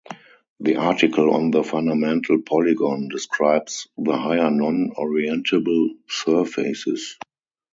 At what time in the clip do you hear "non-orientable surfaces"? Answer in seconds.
4.49-7.19